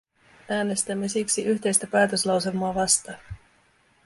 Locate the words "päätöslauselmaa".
1.87-2.75